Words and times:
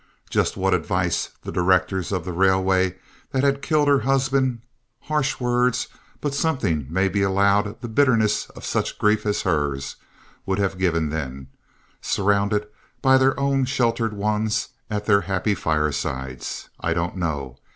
Just 0.31 0.57
what 0.57 0.73
advice 0.73 1.29
the 1.43 1.51
directors 1.51 2.11
of 2.11 2.25
the 2.25 2.33
railway 2.33 2.95
that 3.33 3.43
had 3.43 3.61
killed 3.61 3.87
her 3.87 3.99
husband 3.99 4.61
harsh 5.01 5.39
words, 5.39 5.89
but 6.21 6.33
something 6.33 6.87
may 6.89 7.07
be 7.07 7.21
allowed 7.21 7.79
the 7.81 7.87
bitterness 7.87 8.47
of 8.55 8.65
such 8.65 8.97
grief 8.97 9.27
as 9.27 9.43
hers 9.43 9.97
would 10.43 10.57
have 10.57 10.79
given 10.79 11.09
then, 11.09 11.49
surrounded 12.01 12.65
by 13.03 13.19
their 13.19 13.39
own 13.39 13.63
sheltered 13.63 14.13
ones 14.13 14.69
at 14.89 15.05
their 15.05 15.21
happy 15.21 15.53
firesides, 15.53 16.69
I 16.79 16.95
don't 16.95 17.15
know. 17.15 17.57